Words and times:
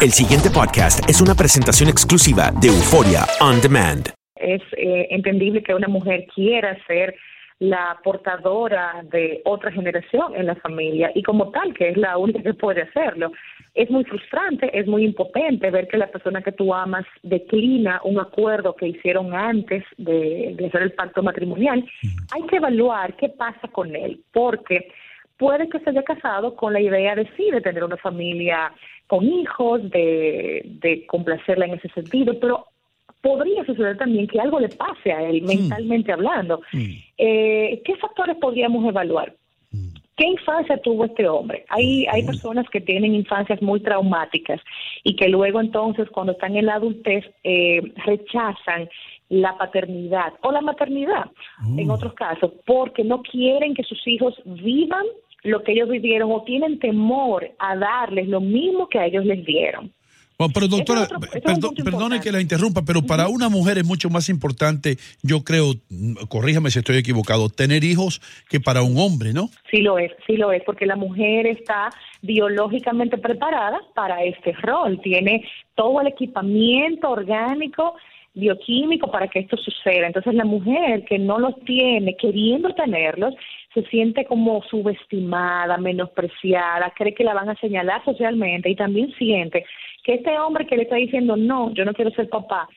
El 0.00 0.12
siguiente 0.12 0.48
podcast 0.48 1.10
es 1.10 1.20
una 1.20 1.34
presentación 1.34 1.88
exclusiva 1.88 2.52
de 2.60 2.68
Euforia 2.68 3.26
On 3.40 3.60
Demand. 3.60 4.14
Es 4.36 4.62
eh, 4.76 5.08
entendible 5.10 5.60
que 5.60 5.74
una 5.74 5.88
mujer 5.88 6.24
quiera 6.32 6.78
ser 6.86 7.16
la 7.58 7.98
portadora 8.04 9.02
de 9.10 9.42
otra 9.44 9.72
generación 9.72 10.36
en 10.36 10.46
la 10.46 10.54
familia 10.54 11.10
y 11.16 11.24
como 11.24 11.50
tal, 11.50 11.74
que 11.74 11.88
es 11.88 11.96
la 11.96 12.16
única 12.16 12.40
que 12.44 12.54
puede 12.54 12.82
hacerlo. 12.82 13.32
Es 13.74 13.90
muy 13.90 14.04
frustrante, 14.04 14.70
es 14.72 14.86
muy 14.86 15.04
impotente 15.04 15.68
ver 15.68 15.88
que 15.88 15.98
la 15.98 16.06
persona 16.06 16.42
que 16.42 16.52
tú 16.52 16.72
amas 16.72 17.04
declina 17.24 18.00
un 18.04 18.20
acuerdo 18.20 18.76
que 18.76 18.86
hicieron 18.86 19.34
antes 19.34 19.82
de, 19.96 20.54
de 20.56 20.66
hacer 20.66 20.82
el 20.82 20.92
pacto 20.92 21.24
matrimonial. 21.24 21.84
Hay 22.30 22.42
que 22.42 22.58
evaluar 22.58 23.16
qué 23.16 23.30
pasa 23.30 23.66
con 23.66 23.96
él, 23.96 24.22
porque 24.32 24.92
puede 25.38 25.68
que 25.68 25.80
se 25.80 25.90
haya 25.90 26.02
casado 26.02 26.54
con 26.54 26.72
la 26.72 26.80
idea 26.80 27.14
de 27.14 27.28
sí, 27.36 27.50
de 27.50 27.60
tener 27.60 27.84
una 27.84 27.96
familia 27.96 28.72
con 29.06 29.24
hijos, 29.24 29.88
de, 29.90 30.62
de 30.64 31.06
complacerla 31.06 31.66
en 31.66 31.74
ese 31.74 31.88
sentido, 31.90 32.38
pero 32.38 32.66
podría 33.22 33.64
suceder 33.64 33.96
también 33.96 34.26
que 34.26 34.40
algo 34.40 34.60
le 34.60 34.68
pase 34.68 35.12
a 35.12 35.22
él, 35.22 35.42
mentalmente 35.42 36.12
hablando. 36.12 36.60
Eh, 37.16 37.82
¿Qué 37.84 37.96
factores 37.96 38.36
podríamos 38.36 38.86
evaluar? 38.86 39.34
¿Qué 40.16 40.26
infancia 40.26 40.80
tuvo 40.82 41.04
este 41.04 41.28
hombre? 41.28 41.64
Hay, 41.68 42.04
hay 42.06 42.24
personas 42.24 42.68
que 42.70 42.80
tienen 42.80 43.14
infancias 43.14 43.62
muy 43.62 43.80
traumáticas 43.80 44.60
y 45.04 45.14
que 45.14 45.28
luego 45.28 45.60
entonces 45.60 46.08
cuando 46.10 46.32
están 46.32 46.56
en 46.56 46.66
la 46.66 46.74
adultez 46.74 47.24
eh, 47.44 47.80
rechazan 48.04 48.88
la 49.28 49.56
paternidad 49.56 50.32
o 50.42 50.50
la 50.50 50.60
maternidad 50.60 51.30
en 51.76 51.90
otros 51.90 52.14
casos 52.14 52.50
porque 52.66 53.04
no 53.04 53.22
quieren 53.22 53.74
que 53.74 53.84
sus 53.84 54.04
hijos 54.08 54.34
vivan 54.44 55.04
lo 55.42 55.62
que 55.62 55.72
ellos 55.72 55.88
vivieron 55.88 56.30
o 56.32 56.42
tienen 56.42 56.78
temor 56.78 57.50
a 57.58 57.76
darles 57.76 58.28
lo 58.28 58.40
mismo 58.40 58.88
que 58.88 58.98
a 58.98 59.06
ellos 59.06 59.24
les 59.24 59.44
dieron. 59.44 59.92
Bueno, 60.38 60.52
pero 60.54 60.68
doctora, 60.68 61.02
es 61.02 61.10
otro- 61.10 61.72
es 61.76 61.82
perdone 61.84 62.20
que 62.20 62.30
la 62.30 62.40
interrumpa, 62.40 62.82
pero 62.86 63.02
para 63.02 63.26
una 63.26 63.48
mujer 63.48 63.78
es 63.78 63.84
mucho 63.84 64.08
más 64.08 64.28
importante, 64.28 64.96
yo 65.20 65.42
creo, 65.42 65.74
mm, 65.90 66.26
corríjame 66.28 66.70
si 66.70 66.78
estoy 66.78 66.96
equivocado, 66.96 67.48
tener 67.48 67.82
hijos 67.82 68.20
que 68.48 68.60
para 68.60 68.82
un 68.82 68.96
hombre, 68.98 69.32
¿no? 69.32 69.48
Sí 69.68 69.78
lo 69.78 69.98
es, 69.98 70.12
sí 70.28 70.36
lo 70.36 70.52
es, 70.52 70.62
porque 70.64 70.86
la 70.86 70.94
mujer 70.94 71.48
está 71.48 71.90
biológicamente 72.22 73.18
preparada 73.18 73.80
para 73.96 74.22
este 74.22 74.52
rol, 74.52 75.00
tiene 75.02 75.44
todo 75.74 76.00
el 76.00 76.06
equipamiento 76.06 77.10
orgánico, 77.10 77.94
bioquímico 78.34 79.10
para 79.10 79.26
que 79.26 79.40
esto 79.40 79.56
suceda. 79.56 80.06
Entonces 80.06 80.34
la 80.34 80.44
mujer 80.44 81.04
que 81.04 81.18
no 81.18 81.40
los 81.40 81.58
tiene, 81.64 82.16
queriendo 82.16 82.72
tenerlos, 82.74 83.34
se 83.82 83.88
siente 83.88 84.24
como 84.24 84.62
subestimada, 84.64 85.76
menospreciada, 85.78 86.92
cree 86.96 87.14
que 87.14 87.24
la 87.24 87.34
van 87.34 87.50
a 87.50 87.56
señalar 87.56 88.04
socialmente 88.04 88.70
y 88.70 88.76
también 88.76 89.12
siente 89.18 89.64
que 90.04 90.14
este 90.14 90.38
hombre 90.38 90.66
que 90.66 90.76
le 90.76 90.84
está 90.84 90.96
diciendo, 90.96 91.36
no, 91.36 91.72
yo 91.74 91.84
no 91.84 91.92
quiero 91.92 92.10
ser 92.12 92.28
papá, 92.28 92.68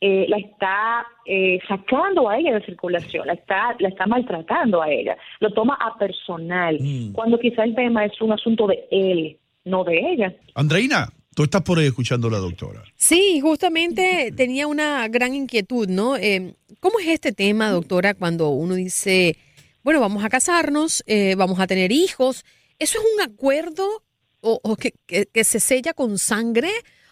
eh, 0.00 0.26
la 0.28 0.36
está 0.36 1.06
eh, 1.26 1.58
sacando 1.66 2.28
a 2.28 2.38
ella 2.38 2.54
de 2.54 2.64
circulación, 2.64 3.26
la 3.26 3.32
está, 3.32 3.74
la 3.80 3.88
está 3.88 4.06
maltratando 4.06 4.80
a 4.80 4.90
ella, 4.90 5.16
lo 5.40 5.52
toma 5.52 5.74
a 5.74 5.98
personal, 5.98 6.78
cuando 7.12 7.38
quizá 7.38 7.64
el 7.64 7.74
tema 7.74 8.04
es 8.04 8.20
un 8.20 8.32
asunto 8.32 8.68
de 8.68 8.86
él, 8.90 9.38
no 9.64 9.82
de 9.82 9.98
ella. 9.98 10.32
Andreina, 10.54 11.08
tú 11.34 11.42
estás 11.42 11.62
por 11.62 11.78
ahí 11.78 11.86
escuchando 11.86 12.28
a 12.28 12.30
la 12.30 12.38
doctora. 12.38 12.82
Sí, 12.94 13.40
justamente 13.40 14.32
tenía 14.36 14.68
una 14.68 15.08
gran 15.08 15.34
inquietud, 15.34 15.88
¿no? 15.88 16.16
Eh, 16.16 16.54
¿Cómo 16.78 17.00
es 17.00 17.08
este 17.08 17.32
tema, 17.32 17.70
doctora, 17.70 18.14
cuando 18.14 18.50
uno 18.50 18.74
dice, 18.74 19.36
bueno, 19.88 20.00
vamos 20.00 20.22
a 20.22 20.28
casarnos, 20.28 21.02
eh, 21.06 21.34
vamos 21.34 21.58
a 21.60 21.66
tener 21.66 21.92
hijos? 21.92 22.44
¿Eso 22.78 22.98
es 22.98 23.04
un 23.14 23.22
acuerdo 23.22 24.04
o, 24.42 24.60
o 24.62 24.76
que, 24.76 24.92
que- 25.06 25.24
que 25.32 25.44
se 25.44 25.60
sella 25.60 25.94
con 25.94 26.18
sangre? 26.18 26.68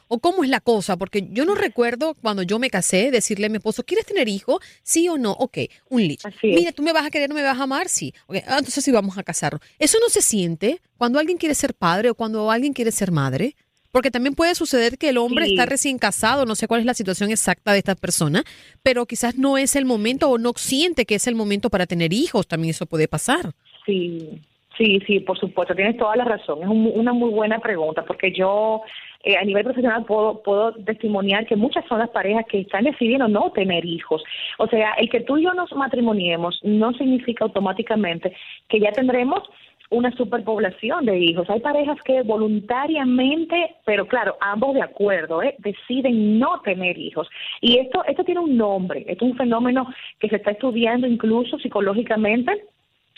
¿O 0.09 0.19
cómo 0.21 0.45
es 0.45 0.51
la 0.51 0.61
cosa? 0.61 0.99
Porque 0.99 1.27
yo 1.31 1.47
no 1.47 1.55
recuerdo 1.55 2.15
cuando 2.21 2.43
yo 2.43 2.59
me 2.59 2.69
casé 2.69 3.11
decirle 3.11 3.47
a 3.47 3.49
mi 3.49 3.57
esposo, 3.57 3.83
¿quieres 3.83 4.05
tener 4.05 4.29
hijos? 4.29 4.59
¿Sí 4.83 5.09
o 5.09 5.17
no? 5.17 5.33
Ok, 5.33 5.57
un 5.89 6.03
es. 6.03 6.19
Mira, 6.55 6.71
¿tú 6.73 6.83
me 6.83 6.93
vas 6.93 7.07
a 7.07 7.11
querer 7.11 7.31
o 7.33 7.35
me 7.35 7.43
vas 7.43 7.59
a 7.59 7.63
amar? 7.63 7.89
Sí. 7.89 8.13
Ok, 8.27 8.37
ah, 8.47 8.59
entonces 8.59 8.85
sí 8.85 8.93
vamos 8.93 9.17
a 9.17 9.23
casarnos. 9.25 9.63
¿Eso 9.79 9.97
no 9.99 10.11
se 10.11 10.21
siente 10.21 10.83
cuando 10.99 11.19
alguien 11.19 11.39
quiere 11.39 11.55
ser 11.55 11.73
padre 11.73 12.11
o 12.11 12.15
cuando 12.15 12.51
alguien 12.51 12.75
quiere 12.75 12.93
ser 12.93 13.11
madre? 13.11 13.57
Porque 13.93 14.11
también 14.11 14.35
puede 14.35 14.55
suceder 14.55 14.99
que 14.99 15.09
el 15.11 15.19
hombre 15.19 15.47
Sí. 15.47 15.53
está 15.53 15.67
recién 15.67 15.99
casado, 15.99 16.45
no 16.45 16.55
sé 16.55 16.69
cuál 16.69 16.81
es 16.81 16.87
la 16.87 16.95
situación 16.95 17.31
exacta 17.31 17.73
de 17.73 17.79
esta 17.79 17.95
persona, 17.95 18.43
pero 18.83 19.07
quizás 19.07 19.37
no 19.39 19.57
es 19.59 19.77
el 19.77 19.85
momento 19.85 20.29
o 20.31 20.39
no 20.39 20.53
siente 20.57 21.05
que 21.07 21.15
es 21.17 21.27
el 21.27 21.35
momento 21.35 21.71
para 21.71 21.87
tener 21.87 22.13
hijos, 22.13 22.47
también 22.47 22.71
eso 22.71 22.87
puede 22.87 23.09
pasar. 23.09 23.53
Sí, 23.85 24.41
sí, 24.77 25.01
sí, 25.07 25.21
por 25.21 25.39
supuesto, 25.39 25.75
tienes 25.75 25.97
toda 25.97 26.17
la 26.17 26.25
razón. 26.25 26.63
Es 26.63 26.69
un- 26.69 26.93
una 26.95 27.13
muy 27.13 27.31
buena 27.31 27.59
pregunta 27.61 28.05
porque 28.05 28.33
yo 28.33 28.83
eh, 29.25 29.37
a 29.37 29.43
nivel 29.45 29.65
profesional 29.65 30.05
puedo, 30.05 30.41
puedo 30.45 30.73
testimoniar 30.85 31.47
que 31.47 31.57
muchas 31.57 31.85
son 31.89 31.99
las 31.99 32.11
parejas 32.11 32.45
que 32.49 32.61
están 32.61 32.85
decidiendo 32.85 33.27
no 33.27 33.51
tener 33.51 33.85
hijos. 33.85 34.23
O 34.59 34.69
sea, 34.69 34.93
el 34.99 35.09
que 35.11 35.21
tú 35.21 35.37
y 35.37 35.43
yo 35.43 35.53
nos 35.53 35.73
matrimoniemos 35.73 36.61
no 36.63 36.93
significa 36.93 37.45
automáticamente 37.45 38.33
que 38.69 38.79
ya 38.79 38.93
tendremos 38.93 39.43
una 39.91 40.11
superpoblación 40.13 41.07
de 41.07 41.19
hijos. 41.19 41.49
Hay 41.51 41.61
parejas 41.61 41.99
que 42.05 42.23
voluntariamente, 42.23 43.77
pero 43.85 44.07
claro, 44.07 44.37
ambos 44.41 44.75
de 44.75 44.83
acuerdo, 44.83 45.43
¿eh? 45.43 45.55
deciden 45.59 46.39
no 46.39 46.61
tener 46.61 46.99
hijos. 46.99 47.29
Y 47.61 47.79
esto, 47.79 48.05
esto 48.05 48.25
tiene 48.25 48.41
un 48.41 48.57
nombre, 48.57 49.05
es 49.07 49.21
un 49.23 49.37
fenómeno 49.37 49.87
que 50.19 50.29
se 50.29 50.37
está 50.37 50.53
estudiando 50.53 51.07
incluso 51.07 51.59
psicológicamente 51.59 52.65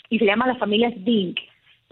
y 0.09 0.19
se 0.19 0.25
llama 0.25 0.47
las 0.47 0.57
familias 0.57 0.93
DINK, 1.03 1.39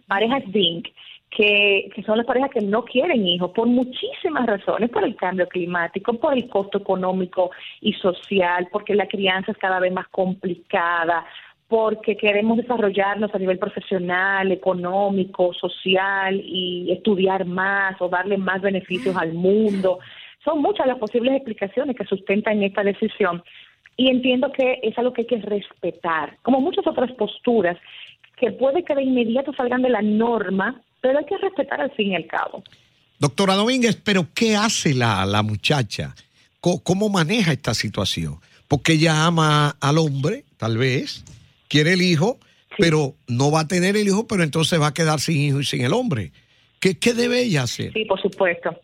parejas 0.07 0.43
DINK, 0.47 0.87
que, 1.29 1.89
que 1.93 2.03
son 2.03 2.17
las 2.17 2.25
parejas 2.25 2.51
que 2.51 2.61
no 2.61 2.85
quieren 2.85 3.27
hijos 3.27 3.51
por 3.51 3.67
muchísimas 3.67 4.45
razones, 4.45 4.89
por 4.89 5.03
el 5.03 5.15
cambio 5.15 5.47
climático, 5.47 6.13
por 6.13 6.33
el 6.33 6.47
costo 6.47 6.77
económico 6.77 7.51
y 7.81 7.93
social, 7.93 8.67
porque 8.71 8.95
la 8.95 9.07
crianza 9.07 9.51
es 9.51 9.57
cada 9.57 9.79
vez 9.79 9.91
más 9.91 10.07
complicada, 10.07 11.25
porque 11.67 12.15
queremos 12.15 12.57
desarrollarnos 12.57 13.33
a 13.33 13.39
nivel 13.39 13.59
profesional, 13.59 14.51
económico, 14.51 15.53
social 15.53 16.41
y 16.43 16.91
estudiar 16.91 17.45
más 17.45 18.01
o 18.01 18.07
darle 18.07 18.37
más 18.37 18.61
beneficios 18.61 19.15
al 19.17 19.33
mundo. 19.33 19.99
Son 20.45 20.61
muchas 20.61 20.87
las 20.87 20.97
posibles 20.97 21.33
explicaciones 21.35 21.95
que 21.95 22.05
sustentan 22.05 22.63
esta 22.63 22.83
decisión 22.83 23.43
y 23.97 24.09
entiendo 24.09 24.51
que 24.51 24.79
es 24.83 24.97
algo 24.97 25.11
que 25.11 25.21
hay 25.21 25.27
que 25.27 25.41
respetar, 25.41 26.37
como 26.43 26.61
muchas 26.61 26.87
otras 26.87 27.11
posturas 27.13 27.77
que 28.37 28.51
puede 28.51 28.85
que 28.85 28.95
de 28.95 29.03
inmediato 29.03 29.51
salgan 29.53 29.81
de 29.81 29.89
la 29.89 30.01
norma, 30.01 30.79
pero 31.01 31.19
hay 31.19 31.25
que 31.25 31.37
respetar 31.37 31.81
al 31.81 31.91
fin 31.91 32.11
y 32.11 32.15
al 32.15 32.27
cabo. 32.27 32.63
Doctora 33.19 33.55
Domínguez, 33.55 33.99
pero 34.03 34.27
¿qué 34.33 34.55
hace 34.55 34.93
la, 34.93 35.25
la 35.25 35.41
muchacha? 35.41 36.13
¿Cómo, 36.59 37.09
maneja 37.09 37.51
esta 37.51 37.73
situación? 37.73 38.35
Porque 38.67 38.93
ella 38.93 39.25
ama 39.25 39.75
al 39.79 39.97
hombre, 39.97 40.43
tal 40.57 40.77
vez, 40.77 41.23
quiere 41.67 41.93
el 41.93 42.01
hijo, 42.01 42.39
pero 42.77 43.13
no 43.27 43.51
va 43.51 43.61
a 43.61 43.67
tener 43.67 43.95
el 43.95 44.07
hijo, 44.07 44.27
pero 44.27 44.43
entonces 44.43 44.79
va 44.79 44.87
a 44.87 44.93
quedar 44.93 45.19
sin 45.19 45.37
hijo 45.37 45.59
y 45.59 45.63
sin 45.65 45.83
el 45.83 45.93
hombre. 45.93 46.31
¿Qué, 46.79 46.99
qué 46.99 47.13
debe 47.13 47.41
ella 47.41 47.63
hacer? 47.63 47.91
Sí, 47.93 48.05
por 48.05 48.21
supuesto. 48.21 48.75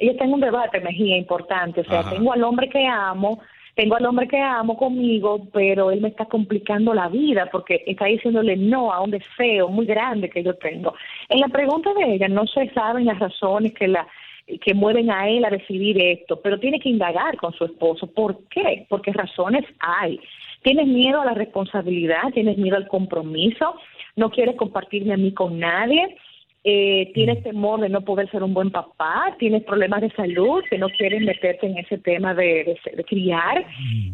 Yo 0.00 0.16
tengo 0.16 0.34
un 0.34 0.40
debate, 0.40 0.80
Mejía, 0.80 1.16
importante. 1.16 1.82
O 1.82 1.84
sea, 1.84 2.00
Ajá. 2.00 2.10
tengo 2.10 2.32
al 2.32 2.42
hombre 2.42 2.68
que 2.68 2.86
amo, 2.86 3.40
tengo 3.74 3.96
al 3.96 4.06
hombre 4.06 4.28
que 4.28 4.38
amo 4.40 4.76
conmigo, 4.76 5.46
pero 5.52 5.90
él 5.90 6.00
me 6.00 6.08
está 6.08 6.26
complicando 6.26 6.94
la 6.94 7.08
vida 7.08 7.48
porque 7.50 7.82
está 7.86 8.06
diciéndole 8.06 8.56
no 8.56 8.92
a 8.92 9.00
un 9.00 9.10
deseo 9.10 9.68
muy 9.68 9.86
grande 9.86 10.30
que 10.30 10.42
yo 10.42 10.54
tengo. 10.54 10.94
En 11.28 11.40
la 11.40 11.48
pregunta 11.48 11.90
de 11.94 12.14
ella 12.14 12.28
no 12.28 12.46
se 12.46 12.68
saben 12.70 13.06
las 13.06 13.18
razones 13.18 13.72
que 13.74 13.88
la 13.88 14.06
que 14.60 14.74
mueven 14.74 15.10
a 15.10 15.28
él 15.28 15.44
a 15.44 15.50
decidir 15.50 15.98
esto, 16.00 16.40
pero 16.40 16.60
tiene 16.60 16.78
que 16.78 16.90
indagar 16.90 17.36
con 17.36 17.54
su 17.54 17.64
esposo. 17.64 18.06
¿Por 18.06 18.46
qué? 18.48 18.86
Porque 18.90 19.10
razones 19.12 19.64
hay. 19.80 20.20
Tienes 20.64 20.86
miedo 20.86 21.20
a 21.20 21.26
la 21.26 21.34
responsabilidad, 21.34 22.32
tienes 22.32 22.56
miedo 22.56 22.76
al 22.76 22.88
compromiso, 22.88 23.74
no 24.16 24.30
quieres 24.30 24.56
compartirme 24.56 25.12
a 25.12 25.18
mí 25.18 25.34
con 25.34 25.58
nadie, 25.58 26.16
eh, 26.66 27.10
tienes 27.14 27.42
temor 27.42 27.80
de 27.80 27.90
no 27.90 28.00
poder 28.00 28.30
ser 28.30 28.42
un 28.42 28.54
buen 28.54 28.70
papá, 28.70 29.36
tienes 29.38 29.62
problemas 29.64 30.00
de 30.00 30.10
salud, 30.12 30.62
que 30.70 30.78
no 30.78 30.88
quieres 30.88 31.20
meterte 31.22 31.66
en 31.66 31.76
ese 31.76 31.98
tema 31.98 32.32
de, 32.34 32.64
de- 32.64 32.96
de 32.96 33.04
criar. 33.04 33.66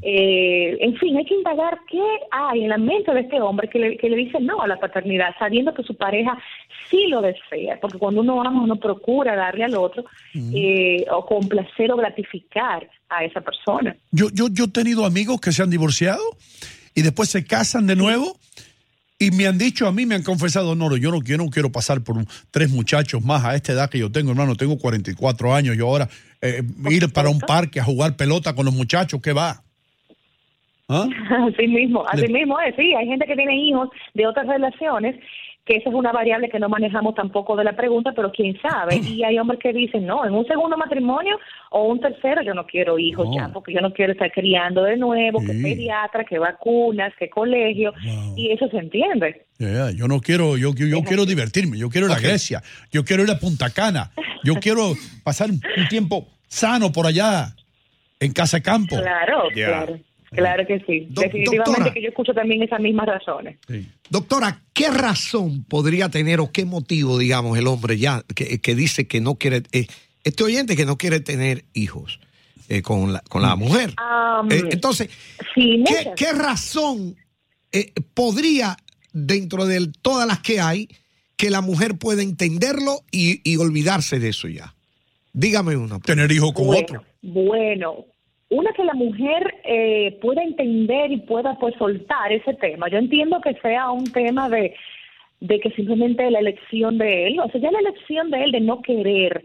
Eh, 0.03 0.77
en 0.81 0.97
fin, 0.97 1.17
hay 1.17 1.25
que 1.25 1.35
indagar 1.35 1.79
qué 1.89 2.03
hay 2.33 2.63
en 2.65 2.71
la 2.71 2.79
mente 2.79 3.13
de 3.15 3.21
este 3.21 3.41
hombre 3.41 3.69
que 3.69 3.79
le, 3.79 3.97
que 3.97 4.11
le 4.11 4.17
dice 4.17 4.41
no 4.41 4.61
a 4.61 4.67
la 4.67 4.79
paternidad, 4.81 5.35
sabiendo 5.39 5.73
que 5.75 5.83
su 5.85 5.95
pareja 5.97 6.37
sí 6.91 7.07
lo 7.09 7.21
desea, 7.23 7.79
porque 7.81 7.99
cuando 7.99 8.21
uno 8.23 8.41
ama, 8.43 8.63
uno 8.63 8.77
procura 8.77 9.37
darle 9.37 9.65
al 9.65 9.77
otro 9.77 10.05
eh, 10.35 11.05
o 11.13 11.25
complacer 11.25 11.93
o 11.93 11.97
gratificar 11.97 12.89
a 13.09 13.25
esa 13.25 13.41
persona. 13.41 13.97
Yo, 14.11 14.27
yo, 14.33 14.49
yo 14.51 14.65
he 14.65 14.69
tenido 14.69 15.05
amigos 15.05 15.41
que 15.41 15.53
se 15.53 15.63
han 15.63 15.71
divorciado 15.71 16.23
y 16.95 17.03
después 17.03 17.29
se 17.29 17.45
casan 17.47 17.87
de 17.87 17.95
nuevo 17.97 18.37
y 19.21 19.31
me 19.31 19.47
han 19.47 19.59
dicho 19.59 19.87
a 19.87 19.93
mí, 19.93 20.07
me 20.07 20.15
han 20.17 20.23
confesado, 20.25 20.75
no, 20.75 20.97
yo 20.97 21.11
no 21.13 21.21
quiero, 21.21 21.45
no 21.45 21.51
quiero 21.51 21.71
pasar 21.71 22.01
por 22.03 22.17
un- 22.17 22.27
tres 22.51 22.71
muchachos 22.71 23.23
más 23.23 23.45
a 23.45 23.55
esta 23.55 23.73
edad 23.73 23.89
que 23.91 23.99
yo 23.99 24.11
tengo, 24.11 24.31
hermano, 24.31 24.57
tengo 24.57 24.79
44 24.79 25.55
años, 25.55 25.77
yo 25.77 25.87
ahora 25.87 26.09
eh, 26.41 26.63
ir 26.89 27.13
para 27.13 27.29
un 27.29 27.39
parque 27.39 27.79
a 27.81 27.85
jugar 27.85 28.17
pelota 28.17 28.55
con 28.55 28.65
los 28.65 28.75
muchachos, 28.75 29.21
¿qué 29.23 29.33
va? 29.35 29.63
¿Ah? 30.89 31.07
Así 31.55 31.69
mismo, 31.69 32.05
así 32.09 32.23
Le- 32.27 32.33
mismo 32.33 32.59
es, 32.61 32.75
sí, 32.77 32.95
hay 32.95 33.07
gente 33.07 33.27
que 33.27 33.37
tiene 33.37 33.55
hijos 33.57 33.89
de 34.15 34.27
otras 34.27 34.47
relaciones 34.47 35.17
que 35.65 35.77
esa 35.77 35.91
es 35.91 35.95
una 35.95 36.11
variable 36.11 36.49
que 36.49 36.59
no 36.59 36.69
manejamos 36.69 37.15
tampoco 37.15 37.55
de 37.55 37.65
la 37.65 37.77
pregunta, 37.77 38.13
pero 38.17 38.33
quién 38.33 38.59
sabe. 38.61 38.97
Y 39.07 39.23
hay 39.25 39.39
hombres 39.39 39.61
que 39.61 39.73
dicen, 39.73 40.07
no, 40.07 40.25
en 40.25 40.33
un 40.35 40.45
segundo 40.47 40.77
matrimonio 40.77 41.39
o 41.71 41.85
un 41.85 42.01
tercero 42.01 42.43
yo 42.43 42.55
no 42.55 42.67
quiero 42.67 42.99
hijos 42.99 43.27
No. 43.29 43.35
ya, 43.37 43.49
porque 43.53 43.73
yo 43.75 43.81
no 43.81 43.93
quiero 43.93 44.13
estar 44.13 44.33
criando 44.33 44.83
de 44.83 44.97
nuevo, 44.97 45.41
que 45.41 45.53
Sí. 45.53 45.63
pediatra, 45.63 46.25
que 46.25 46.39
vacunas, 46.39 47.13
que 47.19 47.29
colegio, 47.29 47.93
Wow. 48.05 48.35
y 48.37 48.51
eso 48.53 48.69
se 48.69 48.79
entiende. 48.79 49.47
Yeah, 49.59 49.91
yo 49.91 50.09
no 50.09 50.21
quiero, 50.21 50.57
yo, 50.57 50.75
yo, 50.75 50.87
yo 50.87 51.03
quiero 51.05 51.27
divertirme, 51.27 51.77
yo 51.79 51.89
quiero 51.91 52.07
ir 52.07 52.13
Ok. 52.13 52.19
a 52.19 52.21
Grecia, 52.23 52.63
yo 52.91 53.05
quiero 53.05 53.23
ir 53.23 53.31
a 53.31 53.39
Punta 53.39 53.69
Cana, 53.71 54.11
yo 54.43 54.55
quiero 54.61 54.95
pasar 55.23 55.51
un, 55.51 55.61
tiempo 55.89 56.27
sano 56.49 56.91
por 56.91 57.07
allá, 57.07 57.55
en 58.19 58.33
Casa 58.33 58.61
Campo. 58.61 58.97
Claro, 58.97 59.45
claro. 59.53 59.99
Claro 60.31 60.65
que 60.67 60.79
sí. 60.87 61.07
Do- 61.11 61.23
Definitivamente 61.23 61.71
doctora. 61.73 61.93
que 61.93 62.03
yo 62.03 62.09
escucho 62.09 62.33
también 62.33 62.63
esas 62.63 62.81
mismas 62.81 63.07
razones. 63.07 63.59
Sí. 63.67 63.87
Doctora, 64.11 64.61
¿qué 64.73 64.91
razón 64.91 65.65
podría 65.65 66.09
tener 66.09 66.41
o 66.41 66.51
qué 66.51 66.65
motivo, 66.65 67.17
digamos, 67.17 67.57
el 67.57 67.69
hombre 67.69 67.97
ya 67.97 68.25
que, 68.35 68.61
que 68.61 68.75
dice 68.75 69.07
que 69.07 69.21
no 69.21 69.37
quiere, 69.37 69.63
eh, 69.71 69.87
este 70.25 70.43
oyente 70.43 70.77
que 70.77 70.85
no 70.85 70.99
quiere 70.99 71.21
tener 71.21 71.65
hijos 71.75 72.19
eh, 72.69 72.83
con, 72.83 73.13
la, 73.13 73.21
con 73.29 73.43
la 73.43 73.55
mujer? 73.55 73.95
Am, 73.97 74.51
Eh, 74.51 74.65
entonces, 74.73 75.11
sí, 75.55 75.85
¿qué, 75.87 76.11
qué 76.17 76.33
razón 76.33 77.17
eh, 77.71 77.93
podría, 78.13 78.77
dentro 79.13 79.65
de 79.65 79.93
todas 80.03 80.27
las 80.27 80.41
que 80.41 80.61
hay, 80.61 80.89
que 81.37 81.49
la 81.49 81.61
mujer 81.61 81.97
pueda 81.97 82.23
entenderlo 82.23 83.05
y, 83.13 83.41
y 83.49 83.59
olvidarse 83.59 84.19
de 84.19 84.31
eso 84.31 84.49
ya? 84.49 84.75
Dígame 85.33 85.77
una. 85.77 86.01
Tener 86.01 86.33
hijos 86.33 86.53
con 86.53 86.67
bueno, 86.67 86.83
otro. 86.83 87.05
Bueno, 87.23 88.07
una 88.51 88.73
que 88.73 88.85
la 88.85 88.95
mujer 88.95 89.55
eh, 89.65 90.19
pueda 90.21 90.43
entender 90.43 91.13
y 91.13 91.19
pueda 91.19 91.57
pues 91.59 91.75
soltar 91.77 92.33
ese 92.33 92.55
tema. 92.55 92.89
Yo 92.89 92.99
entiendo 92.99 93.41
que 93.41 93.55
sea 93.55 93.91
un 93.91 94.05
tema 94.13 94.49
de, 94.49 94.75
de 95.41 95.61
que 95.61 95.71
simplemente 95.71 96.31
la 96.31 96.41
elección 96.41 96.99
de 96.99 97.29
él, 97.29 97.41
o 97.41 97.49
sea, 97.49 97.61
ya 97.61 97.71
la 97.71 97.79
elección 97.79 98.31
de 98.31 98.45
él 98.45 98.53
de 98.53 98.61
no 98.61 98.83
querer 98.83 99.43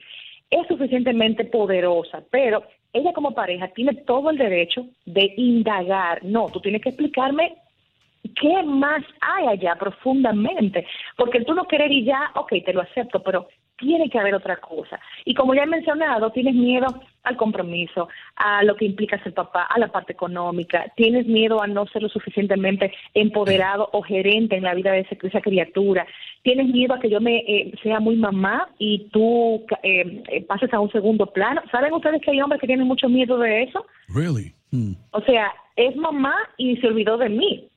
es 0.50 0.68
suficientemente 0.68 1.46
poderosa, 1.46 2.24
pero 2.32 2.64
ella 2.94 3.14
como 3.14 3.34
pareja 3.34 3.68
tiene 3.70 3.94
todo 3.94 4.30
el 4.30 4.38
derecho 4.38 4.88
de 5.06 5.34
indagar. 5.38 6.24
No, 6.24 6.50
tú 6.50 6.60
tienes 6.60 6.82
que 6.82 6.90
explicarme 6.90 7.56
¿qué 8.34 8.64
más 8.64 9.04
hay 9.22 9.48
allá 9.48 9.76
profundamente? 9.76 10.86
Porque 11.18 11.42
tú 11.42 11.54
no 11.54 11.68
querer 11.68 11.92
y 11.92 12.06
ya, 12.06 12.32
ok, 12.36 12.54
te 12.66 12.74
lo 12.74 12.82
acepto, 12.82 13.22
pero 13.22 13.48
tiene 13.78 14.10
que 14.10 14.20
haber 14.20 14.36
otra 14.36 14.58
cosa. 14.58 15.00
Y 15.26 15.34
como 15.34 15.54
ya 15.54 15.64
he 15.64 15.68
mencionado, 15.68 16.32
tienes 16.32 16.56
miedo 16.56 16.88
al 17.24 17.38
compromiso, 17.38 18.08
a 18.36 18.64
lo 18.64 18.76
que 18.76 18.86
implica 18.86 19.22
ser 19.24 19.34
papá, 19.34 19.64
a 19.64 19.80
la 19.80 19.88
parte 19.88 20.14
económica, 20.14 20.86
tienes 20.96 21.26
miedo 21.26 21.62
a 21.62 21.68
no 21.68 21.86
ser 21.88 22.04
lo 22.04 22.10
suficientemente 22.10 22.94
empoderado 23.14 23.90
o 23.94 24.02
gerente 24.02 24.56
en 24.56 24.64
la 24.64 24.76
vida 24.76 24.92
de 24.92 25.08
esa 25.10 25.42
criatura, 25.42 26.06
tienes 26.44 26.68
miedo 26.68 26.94
a 26.94 27.00
que 27.00 27.10
yo 27.10 27.20
me 27.20 27.38
eh, 27.38 27.74
sea 27.82 28.00
muy 28.00 28.16
mamá 28.16 28.70
y 28.78 29.10
tú 29.12 29.66
eh, 29.82 30.24
eh, 30.30 30.46
pases 30.46 30.72
a 30.74 30.80
un 30.80 30.92
segundo 30.92 31.26
plano. 31.26 31.62
¿Saben 31.72 31.94
ustedes 31.94 32.22
que 32.22 32.32
hay 32.32 32.42
hombres 32.42 32.62
que 32.62 32.68
tienen 32.68 32.88
mucho 32.88 33.10
miedo 33.10 33.38
de 33.40 33.64
eso? 33.64 33.86
Really? 34.10 34.54
Hmm. 34.72 34.94
O 35.12 35.22
sea, 35.22 35.52
es 35.76 35.96
mamá 35.96 36.36
y 36.58 36.78
se 36.78 36.88
olvidó 36.88 37.18
de 37.18 37.30
mí. 37.30 37.68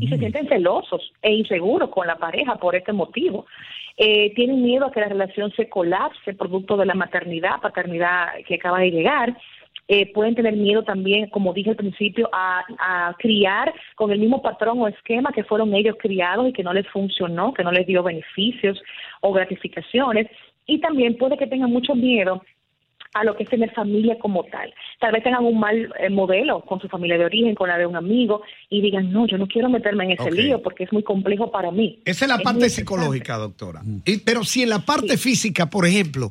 Y 0.00 0.08
se 0.08 0.18
sienten 0.18 0.48
celosos 0.48 1.12
e 1.20 1.32
inseguros 1.32 1.90
con 1.90 2.06
la 2.06 2.16
pareja 2.16 2.56
por 2.56 2.74
este 2.74 2.92
motivo. 2.92 3.46
Eh, 3.96 4.32
tienen 4.34 4.62
miedo 4.62 4.86
a 4.86 4.92
que 4.92 5.00
la 5.00 5.08
relación 5.08 5.50
se 5.52 5.68
colapse 5.68 6.34
producto 6.34 6.76
de 6.76 6.86
la 6.86 6.94
maternidad, 6.94 7.60
paternidad 7.60 8.28
que 8.46 8.56
acaba 8.56 8.80
de 8.80 8.90
llegar. 8.90 9.36
Eh, 9.88 10.12
pueden 10.12 10.34
tener 10.34 10.54
miedo 10.56 10.82
también, 10.82 11.28
como 11.30 11.52
dije 11.52 11.70
al 11.70 11.76
principio, 11.76 12.28
a, 12.32 12.64
a 12.78 13.14
criar 13.18 13.72
con 13.94 14.10
el 14.10 14.18
mismo 14.18 14.42
patrón 14.42 14.80
o 14.80 14.88
esquema 14.88 15.30
que 15.32 15.44
fueron 15.44 15.74
ellos 15.74 15.96
criados 15.98 16.48
y 16.48 16.52
que 16.52 16.64
no 16.64 16.72
les 16.72 16.88
funcionó, 16.88 17.54
que 17.54 17.62
no 17.62 17.70
les 17.70 17.86
dio 17.86 18.02
beneficios 18.02 18.82
o 19.20 19.32
gratificaciones. 19.32 20.26
Y 20.66 20.80
también 20.80 21.16
puede 21.16 21.36
que 21.36 21.46
tengan 21.46 21.70
mucho 21.70 21.94
miedo 21.94 22.42
a 23.14 23.24
lo 23.24 23.36
que 23.36 23.44
es 23.44 23.48
tener 23.48 23.72
familia 23.72 24.18
como 24.18 24.44
tal. 24.44 24.72
Tal 25.00 25.12
vez 25.12 25.22
tengan 25.22 25.44
un 25.44 25.58
mal 25.58 25.92
eh, 25.98 26.10
modelo 26.10 26.60
con 26.62 26.80
su 26.80 26.88
familia 26.88 27.18
de 27.18 27.24
origen, 27.24 27.54
con 27.54 27.68
la 27.68 27.78
de 27.78 27.86
un 27.86 27.96
amigo, 27.96 28.42
y 28.70 28.80
digan, 28.80 29.12
no, 29.12 29.26
yo 29.26 29.38
no 29.38 29.46
quiero 29.46 29.68
meterme 29.68 30.04
en 30.04 30.12
ese 30.12 30.30
lío 30.30 30.62
porque 30.62 30.84
es 30.84 30.92
muy 30.92 31.02
complejo 31.02 31.50
para 31.50 31.70
mí. 31.70 32.00
Esa 32.04 32.24
es 32.24 32.28
la 32.28 32.38
parte 32.38 32.68
psicológica, 32.70 33.36
doctora. 33.36 33.82
Y- 34.04 34.18
pero 34.18 34.44
si 34.44 34.62
en 34.62 34.70
la 34.70 34.80
parte 34.80 35.16
física, 35.16 35.70
por 35.70 35.86
ejemplo, 35.86 36.30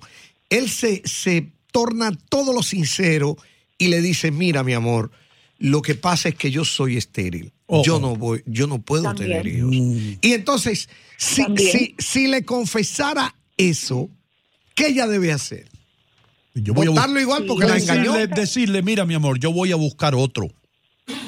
él 0.50 0.69
se, 0.69 1.01
se 1.07 1.48
torna 1.72 2.12
todo 2.30 2.54
lo 2.54 2.62
sincero 2.63 3.36
y 3.77 3.88
le 3.88 4.01
dice, 4.01 4.31
mira, 4.31 4.63
mi 4.63 4.74
amor, 4.74 5.12
lo 5.57 5.81
que 5.81 5.95
pasa 5.95 6.30
es 6.30 6.36
que 6.36 6.51
yo 6.51 6.66
soy 6.66 6.98
estéril. 6.98 7.51
Oh, 7.68 7.81
yo 7.83 8.00
no 8.00 8.16
voy, 8.16 8.44
yo 8.45 8.68
no 8.68 8.80
puedo 8.81 9.04
También. 9.04 9.42
tener 9.42 9.48
hijos. 9.48 9.72
Mm. 9.74 10.13
Y 10.22 10.33
entonces, 10.33 10.88
si, 11.18 11.44
si, 11.57 11.95
si 11.98 12.27
le 12.27 12.45
confesara 12.45 13.33
eso, 13.57 14.10
¿qué 14.75 14.88
ella 14.89 15.07
debe 15.07 15.31
hacer? 15.31 15.66
Yo 16.56 16.74
voy 16.74 16.88
a 16.88 16.90
Votarlo 16.92 17.19
igual 17.19 17.46
porque 17.46 17.66
la 17.68 17.78
engañó. 17.78 18.13
decirle, 18.13 18.28
decirle, 18.28 18.81
mira, 18.81 19.06
mi 19.06 19.13
amor, 19.13 19.38
yo 19.40 19.52
voy 19.52 19.72
a 19.72 19.75
buscar 19.75 20.16
otro. 20.16 20.48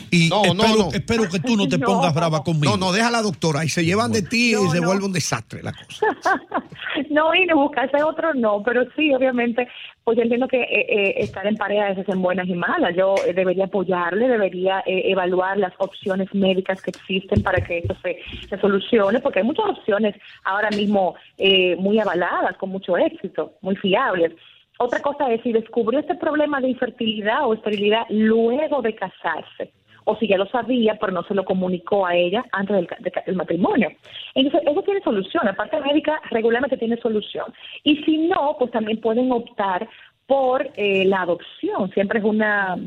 Y 0.10 0.30
No, 0.30 0.46
espero, 0.46 0.78
no. 0.78 0.90
espero 0.94 1.30
que 1.30 1.40
tú 1.40 1.58
no 1.58 1.68
te 1.68 1.78
No. 1.78 1.86
pongas 1.86 2.14
brava 2.16 2.42
conmigo. 2.44 2.78
No, 2.78 2.78
no, 2.88 2.92
deja 2.94 3.10
a 3.10 3.12
la 3.12 3.22
doctora 3.22 3.66
y 3.66 3.70
se 3.70 3.84
llevan 3.84 4.12
de 4.14 4.22
ti 4.22 4.54
No, 4.54 4.66
y 4.66 4.70
se 4.70 4.80
no. 4.80 4.88
vuelve 4.88 5.06
un 5.06 5.12
desastre 5.12 5.62
la 5.62 5.74
cosa. 5.74 6.06
no, 7.10 7.36
y 7.36 7.46
no 7.46 7.58
buscarse 7.58 8.02
otro 8.02 8.34
no, 8.34 8.64
pero 8.64 8.86
sí, 8.96 9.14
obviamente, 9.14 9.68
pues 10.06 10.16
yo 10.18 10.24
entiendo 10.24 10.48
que 10.48 10.62
eh, 10.62 10.86
eh, 10.90 11.14
estar 11.18 11.46
en 11.46 11.58
pareja 11.58 11.88
a 11.88 11.90
veces 11.90 12.06
en 12.08 12.22
buenas 12.22 12.48
y 12.48 12.54
malas. 12.56 12.96
Yo 12.96 13.16
eh, 13.28 13.34
debería 13.34 13.66
apoyarle, 13.66 14.30
debería 14.30 14.80
eh, 14.86 15.12
evaluar 15.12 15.58
las 15.58 15.74
opciones 15.78 16.34
médicas 16.34 16.82
que 16.82 16.92
existen 16.92 17.44
para 17.44 17.62
que 17.62 17.80
esto 17.80 17.96
se, 18.02 18.18
se 18.48 18.58
solucione, 18.62 19.20
porque 19.20 19.40
hay 19.40 19.46
muchas 19.46 19.66
opciones 19.66 20.16
ahora 20.46 20.70
mismo 20.70 21.16
eh, 21.38 21.76
muy 21.76 22.00
avaladas, 22.00 22.56
con 22.58 22.70
mucho 22.70 22.98
éxito, 22.98 23.58
muy 23.62 23.76
fiables. 23.76 24.32
Otra 24.80 25.02
cosa 25.02 25.32
es 25.32 25.42
si 25.42 25.52
descubrió 25.52 26.00
este 26.00 26.16
problema 26.16 26.60
de 26.62 26.70
infertilidad 26.70 27.46
o 27.48 27.54
esterilidad 27.54 28.04
luego 28.10 28.82
de 28.82 28.96
casarse 28.96 29.72
o 30.10 30.16
si 30.18 30.28
ya 30.28 30.38
lo 30.38 30.46
sabía, 30.48 30.98
pero 31.00 31.12
no 31.12 31.24
se 31.24 31.34
lo 31.36 31.44
comunicó 31.44 32.06
a 32.06 32.16
ella 32.16 32.46
antes 32.54 32.76
del, 32.78 32.88
ca- 32.88 32.96
de 33.00 33.12
ca- 33.12 33.24
del 33.26 33.36
matrimonio. 33.36 33.90
Entonces, 34.36 34.62
eso 34.70 34.82
tiene 34.84 35.02
solución, 35.02 35.44
la 35.46 35.54
parte 35.54 35.82
médica 35.82 36.22
regularmente 36.32 36.78
tiene 36.78 36.96
solución. 36.98 37.54
Y 37.84 37.98
si 38.04 38.18
no, 38.20 38.56
pues 38.58 38.72
también 38.72 39.02
pueden 39.02 39.30
optar 39.34 39.88
por 40.26 40.70
eh, 40.76 41.04
la 41.06 41.22
adopción, 41.24 41.92
siempre 41.94 42.20
es 42.20 42.26
una 42.26 42.78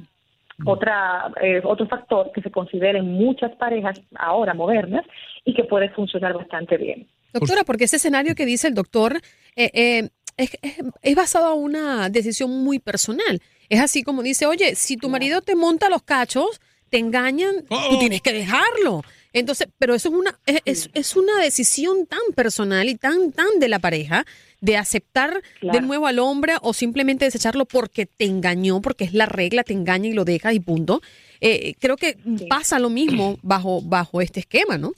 otra 0.67 1.31
eh, 1.41 1.61
otro 1.65 1.87
factor 1.87 2.31
que 2.33 2.43
se 2.43 2.51
considera 2.51 2.99
en 2.99 3.13
muchas 3.13 3.51
parejas 3.57 4.01
ahora 4.17 4.53
modernas 4.55 5.05
y 5.45 5.55
que 5.55 5.65
puede 5.65 5.89
funcionar 5.91 6.35
bastante 6.35 6.77
bien. 6.77 7.07
Doctora, 7.33 7.63
porque 7.65 7.85
ese 7.85 7.97
escenario 7.97 8.35
que 8.35 8.45
dice 8.45 8.69
el 8.69 8.75
doctor 8.75 9.17
eh, 9.57 9.71
eh, 9.73 10.09
es, 10.43 10.51
es- 10.63 10.77
es 11.03 11.15
basado 11.15 11.55
en 11.55 11.63
una 11.63 12.09
decisión 12.09 12.51
muy 12.65 12.79
personal. 12.79 13.41
Es 13.69 13.81
así 13.81 14.03
como 14.03 14.23
dice, 14.23 14.47
oye, 14.47 14.75
si 14.75 14.97
tu 14.97 15.09
marido 15.09 15.43
te 15.43 15.55
monta 15.55 15.89
los 15.89 16.03
cachos, 16.03 16.61
te 16.89 16.99
engañan, 16.99 17.65
Oh. 17.69 17.89
tú 17.91 17.99
tienes 18.01 18.21
que 18.21 18.33
dejarlo. 18.33 19.03
Entonces, 19.33 19.69
pero 19.79 19.95
eso 19.95 20.09
es 20.09 20.15
una, 20.17 20.41
es, 20.65 20.91
es- 20.93 21.15
una 21.17 21.39
decisión 21.41 22.07
tan 22.07 22.19
personal 22.35 22.89
y 22.89 22.97
tan, 22.97 23.31
tan 23.31 23.61
de 23.61 23.69
la 23.69 23.79
pareja 23.79 24.27
de 24.61 24.77
aceptar 24.77 25.41
de 25.63 25.81
nuevo 25.81 26.07
al 26.09 26.19
hombre 26.19 26.55
o 26.63 26.75
simplemente 26.75 27.25
desecharlo 27.27 27.65
porque 27.65 28.07
te 28.07 28.25
engañó, 28.25 28.83
porque 28.83 29.05
es 29.05 29.15
la 29.15 29.27
regla, 29.27 29.63
te 29.63 29.73
engaña 29.73 30.09
y 30.09 30.13
lo 30.13 30.25
dejas 30.25 30.53
y 30.55 30.61
punto. 30.61 31.01
Eh, 31.41 31.75
creo 31.79 31.97
que 31.97 32.19
pasa 32.49 32.79
lo 32.81 32.91
mismo 32.91 33.39
bajo, 33.43 33.81
bajo 33.83 34.21
este 34.21 34.41
esquema, 34.41 34.77
¿no? 34.77 34.93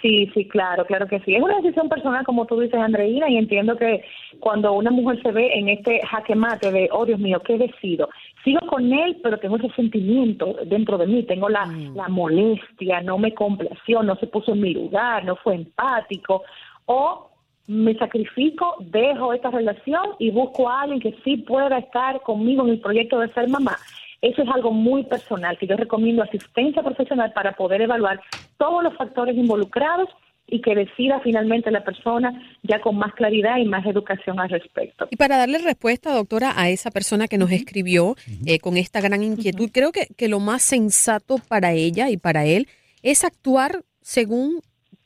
Sí, 0.00 0.30
sí, 0.32 0.48
claro, 0.48 0.86
claro 0.86 1.06
que 1.06 1.20
sí. 1.20 1.34
Es 1.34 1.42
una 1.42 1.56
decisión 1.56 1.88
personal, 1.88 2.24
como 2.24 2.46
tú 2.46 2.58
dices, 2.58 2.80
Andreina, 2.80 3.28
y 3.28 3.36
entiendo 3.36 3.76
que 3.76 4.02
cuando 4.38 4.72
una 4.72 4.90
mujer 4.90 5.20
se 5.22 5.30
ve 5.30 5.50
en 5.52 5.68
este 5.68 6.00
jaque 6.06 6.34
mate 6.34 6.72
de, 6.72 6.88
oh 6.90 7.04
Dios 7.04 7.20
mío, 7.20 7.42
¿qué 7.44 7.58
decido? 7.58 8.08
Sigo 8.42 8.60
con 8.66 8.90
él, 8.92 9.18
pero 9.22 9.38
tengo 9.38 9.56
ese 9.56 9.68
sentimiento 9.70 10.56
dentro 10.64 10.96
de 10.96 11.06
mí, 11.06 11.22
tengo 11.24 11.50
la, 11.50 11.66
la 11.94 12.08
molestia, 12.08 13.02
no 13.02 13.18
me 13.18 13.34
complació, 13.34 14.02
no 14.02 14.16
se 14.16 14.26
puso 14.26 14.52
en 14.52 14.62
mi 14.62 14.72
lugar, 14.72 15.24
no 15.24 15.36
fue 15.36 15.56
empático, 15.56 16.44
o 16.86 17.30
me 17.66 17.94
sacrifico, 17.98 18.76
dejo 18.80 19.34
esta 19.34 19.50
relación 19.50 20.02
y 20.18 20.30
busco 20.30 20.68
a 20.68 20.82
alguien 20.82 21.00
que 21.00 21.14
sí 21.24 21.36
pueda 21.36 21.78
estar 21.78 22.20
conmigo 22.22 22.64
en 22.64 22.70
el 22.70 22.80
proyecto 22.80 23.20
de 23.20 23.32
ser 23.34 23.48
mamá. 23.48 23.76
Eso 24.22 24.42
es 24.42 24.48
algo 24.48 24.72
muy 24.72 25.04
personal, 25.04 25.56
que 25.58 25.66
yo 25.66 25.76
recomiendo 25.76 26.22
asistencia 26.22 26.82
profesional 26.82 27.32
para 27.32 27.52
poder 27.52 27.80
evaluar 27.82 28.20
todos 28.58 28.82
los 28.82 28.94
factores 28.96 29.36
involucrados 29.36 30.08
y 30.46 30.60
que 30.60 30.74
decida 30.74 31.20
finalmente 31.20 31.70
la 31.70 31.84
persona 31.84 32.32
ya 32.62 32.80
con 32.80 32.96
más 32.96 33.14
claridad 33.14 33.58
y 33.58 33.64
más 33.64 33.86
educación 33.86 34.40
al 34.40 34.50
respecto. 34.50 35.06
Y 35.10 35.16
para 35.16 35.38
darle 35.38 35.58
respuesta, 35.58 36.12
doctora, 36.12 36.52
a 36.56 36.68
esa 36.68 36.90
persona 36.90 37.28
que 37.28 37.38
nos 37.38 37.52
escribió 37.52 38.16
eh, 38.44 38.58
con 38.58 38.76
esta 38.76 39.00
gran 39.00 39.22
inquietud, 39.22 39.70
creo 39.72 39.92
que, 39.92 40.08
que 40.16 40.28
lo 40.28 40.40
más 40.40 40.62
sensato 40.62 41.36
para 41.48 41.72
ella 41.72 42.10
y 42.10 42.16
para 42.16 42.44
él 42.44 42.66
es 43.02 43.24
actuar 43.24 43.82
según 44.02 44.60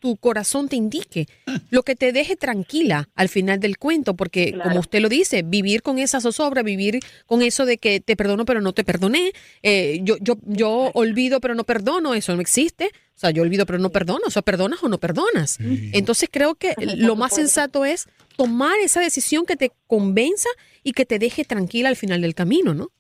tu 0.05 0.19
corazón 0.19 0.69
te 0.69 0.77
indique, 0.77 1.27
lo 1.71 1.83
que 1.83 1.97
te 1.97 2.13
deje 2.13 2.37
tranquila 2.37 3.09
al 3.15 3.31
final 3.31 3.59
del 3.59 3.79
cuento, 3.79 4.13
porque 4.15 4.53
Claro. 4.53 4.69
como 4.69 4.81
usted 4.81 5.01
lo 5.01 5.09
dice, 5.09 5.41
vivir 5.43 5.81
con 5.81 5.99
esa 5.99 6.21
zozobra, 6.21 6.63
vivir 6.63 7.01
con 7.25 7.41
eso 7.41 7.65
de 7.65 7.79
que 7.79 8.01
te 8.01 8.15
perdono 8.15 8.45
pero 8.45 8.61
no 8.61 8.75
te 8.75 8.85
perdoné, 8.85 9.33
eh, 9.63 10.01
yo, 10.03 10.19
yo, 10.21 10.37
yo 10.45 10.91
olvido 10.93 11.41
pero 11.41 11.55
no 11.55 11.65
perdono, 11.65 12.13
eso 12.13 12.35
no 12.35 12.43
existe. 12.43 12.91
O 13.17 13.19
sea, 13.19 13.31
yo 13.31 13.41
olvido 13.43 13.65
pero 13.65 13.79
no 13.79 13.89
perdono, 13.89 14.25
o 14.27 14.31
sea, 14.31 14.43
perdonas 14.43 14.83
o 14.83 14.91
no 14.91 14.99
perdonas. 14.99 15.57
Entonces 15.93 16.29
creo 16.31 16.55
que 16.57 16.75
lo 16.79 17.17
más 17.17 17.35
sensato 17.35 17.87
es 17.87 18.07
tomar 18.37 18.79
esa 18.81 19.01
decisión 19.01 19.47
que 19.47 19.57
te 19.57 19.71
convenza 19.87 20.51
y 20.83 20.93
que 20.93 21.07
te 21.07 21.19
deje 21.19 21.47
tranquila 21.47 21.89
al 21.89 21.97
final 21.97 22.21
del 22.21 22.35
camino, 22.35 22.75
¿no? 22.75 22.91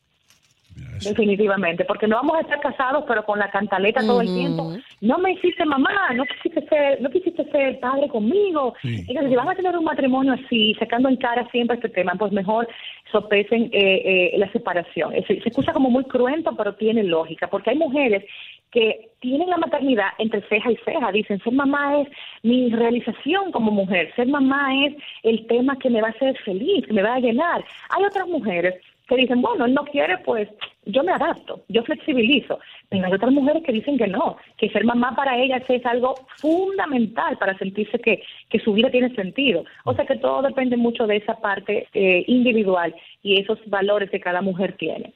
Definitivamente, 1.00 1.84
porque 1.84 2.06
no 2.06 2.16
vamos 2.16 2.36
a 2.36 2.40
estar 2.40 2.60
casados, 2.60 3.04
pero 3.06 3.24
con 3.24 3.38
la 3.38 3.50
cantaleta 3.50 4.00
todo 4.00 4.20
el 4.20 4.26
tiempo. 4.28 4.72
No 5.00 5.18
me 5.18 5.32
hiciste 5.32 5.64
mamá, 5.64 6.10
no 6.14 6.24
quisiste 6.24 6.66
ser, 6.68 7.00
no 7.00 7.10
quisiste 7.10 7.44
ser 7.50 7.78
padre 7.80 8.08
conmigo. 8.08 8.74
Sí. 8.82 9.04
Entonces, 9.08 9.30
si 9.30 9.36
van 9.36 9.48
a 9.50 9.54
tener 9.54 9.76
un 9.76 9.84
matrimonio 9.84 10.32
así, 10.34 10.74
sacando 10.78 11.08
en 11.08 11.16
cara 11.16 11.46
siempre 11.50 11.76
este 11.76 11.88
tema, 11.88 12.14
pues 12.18 12.32
mejor 12.32 12.66
sopesen 13.12 13.64
eh, 13.72 14.32
eh, 14.32 14.38
la 14.38 14.50
separación. 14.52 15.14
Es- 15.14 15.26
se 15.26 15.48
escucha 15.48 15.72
como 15.72 15.90
muy 15.90 16.04
cruento, 16.04 16.54
pero 16.56 16.74
tiene 16.74 17.02
lógica, 17.04 17.48
porque 17.48 17.70
hay 17.70 17.76
mujeres 17.76 18.24
que 18.70 19.10
tienen 19.20 19.48
la 19.50 19.56
maternidad 19.58 20.08
entre 20.18 20.42
ceja 20.48 20.70
y 20.72 20.76
ceja. 20.84 21.12
Dicen, 21.12 21.40
ser 21.40 21.52
mamá 21.52 22.00
es 22.00 22.08
mi 22.42 22.70
realización 22.70 23.52
como 23.52 23.70
mujer, 23.70 24.12
ser 24.16 24.26
mamá 24.26 24.70
es 24.86 24.94
el 25.22 25.46
tema 25.46 25.78
que 25.78 25.90
me 25.90 26.00
va 26.00 26.08
a 26.08 26.10
hacer 26.12 26.36
feliz, 26.44 26.84
que 26.86 26.92
me 26.92 27.02
va 27.02 27.14
a 27.14 27.20
llenar. 27.20 27.64
Hay 27.90 28.04
otras 28.04 28.26
mujeres 28.26 28.74
que 29.08 29.16
dicen, 29.16 29.42
bueno, 29.42 29.66
él 29.66 29.74
no 29.74 29.84
quiere, 29.84 30.16
pues 30.24 30.48
yo 30.86 31.02
me 31.02 31.12
adapto, 31.12 31.62
yo 31.68 31.82
flexibilizo. 31.84 32.58
Pero 32.88 33.06
hay 33.06 33.12
otras 33.12 33.32
mujeres 33.32 33.62
que 33.64 33.72
dicen 33.72 33.98
que 33.98 34.06
no, 34.06 34.36
que 34.56 34.70
ser 34.70 34.84
mamá 34.84 35.14
para 35.14 35.38
ellas 35.38 35.62
es 35.68 35.84
algo 35.84 36.14
fundamental 36.38 37.36
para 37.38 37.56
sentirse 37.58 37.98
que, 37.98 38.22
que 38.48 38.58
su 38.60 38.72
vida 38.72 38.90
tiene 38.90 39.14
sentido. 39.14 39.64
O 39.84 39.94
sea 39.94 40.06
que 40.06 40.16
todo 40.16 40.42
depende 40.42 40.76
mucho 40.76 41.06
de 41.06 41.16
esa 41.16 41.34
parte 41.36 41.86
eh, 41.92 42.24
individual 42.28 42.94
y 43.22 43.40
esos 43.40 43.58
valores 43.66 44.10
que 44.10 44.20
cada 44.20 44.40
mujer 44.42 44.76
tiene. 44.78 45.12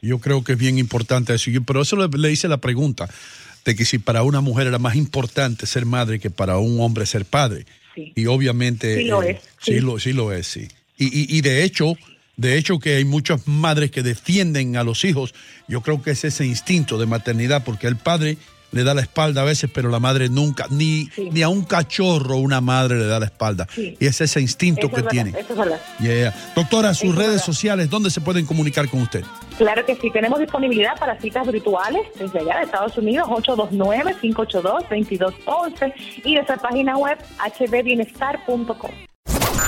Yo 0.00 0.18
creo 0.18 0.42
que 0.42 0.52
es 0.52 0.58
bien 0.58 0.78
importante 0.78 1.34
eso. 1.34 1.50
Yo- 1.50 1.62
Pero 1.62 1.82
eso 1.82 1.96
le, 1.96 2.08
le 2.18 2.30
hice 2.32 2.48
la 2.48 2.58
pregunta 2.58 3.08
de 3.64 3.76
que 3.76 3.84
si 3.84 3.98
para 3.98 4.22
una 4.24 4.40
mujer 4.40 4.66
era 4.66 4.78
más 4.78 4.96
importante 4.96 5.66
ser 5.66 5.86
madre 5.86 6.18
que 6.18 6.30
para 6.30 6.58
un 6.58 6.80
hombre 6.80 7.06
ser 7.06 7.24
padre. 7.24 7.64
Sí. 7.94 8.12
Y 8.16 8.26
obviamente... 8.26 8.96
Sí 8.96 9.04
lo 9.04 9.22
eh, 9.22 9.30
es, 9.32 9.42
Sí, 9.60 9.74
sí. 9.74 9.80
lo, 9.80 9.98
sí 9.98 10.12
lo 10.12 10.32
es, 10.32 10.46
sí. 10.46 10.66
Y, 10.98 11.04
y- 11.06 11.38
y 11.38 11.40
de 11.42 11.62
hecho... 11.62 11.94
De 12.36 12.56
hecho, 12.56 12.78
que 12.78 12.96
hay 12.96 13.04
muchas 13.04 13.46
madres 13.46 13.90
que 13.90 14.02
defienden 14.02 14.76
a 14.76 14.84
los 14.84 15.04
hijos. 15.04 15.34
Yo 15.68 15.82
creo 15.82 16.02
que 16.02 16.12
es 16.12 16.24
ese 16.24 16.46
instinto 16.46 16.96
de 16.98 17.04
maternidad, 17.06 17.62
porque 17.64 17.86
el 17.86 17.96
padre 17.96 18.38
le 18.72 18.84
da 18.84 18.94
la 18.94 19.02
espalda 19.02 19.42
a 19.42 19.44
veces, 19.44 19.68
pero 19.72 19.90
la 19.90 20.00
madre 20.00 20.30
nunca, 20.30 20.66
ni, 20.70 21.10
Sí. 21.14 21.28
ni 21.30 21.42
a 21.42 21.50
un 21.50 21.62
cachorro 21.62 22.38
una 22.38 22.62
madre 22.62 22.96
le 22.96 23.04
da 23.04 23.20
la 23.20 23.26
espalda. 23.26 23.68
Sí. 23.74 23.98
Y 24.00 24.06
es 24.06 24.18
ese 24.22 24.40
instinto 24.40 24.86
Eso 24.86 24.88
que 24.88 24.96
es 24.96 25.04
verdad, 25.04 25.10
tiene. 25.10 25.30
eso 25.38 25.52
es 25.52 25.58
verdad. 25.58 25.78
Yeah, 26.00 26.14
yeah. 26.14 26.34
Doctora, 26.56 26.94
sus 26.94 27.10
Eso 27.10 27.18
redes 27.18 27.32
verdad. 27.32 27.44
sociales, 27.44 27.90
¿dónde 27.90 28.08
se 28.08 28.22
pueden 28.22 28.46
comunicar 28.46 28.88
con 28.88 29.02
usted? 29.02 29.24
Claro 29.58 29.84
que 29.84 29.94
sí, 29.96 30.10
tenemos 30.10 30.38
disponibilidad 30.40 30.98
para 30.98 31.20
citas 31.20 31.46
virtuales 31.52 32.00
desde 32.18 32.38
allá 32.38 32.60
de 32.60 32.64
Estados 32.64 32.96
Unidos, 32.96 33.28
829-582-2211 33.28 35.92
y 36.24 36.32
nuestra 36.34 36.56
página 36.56 36.96
web 36.96 37.18
hbbienestar.com. 37.58 38.90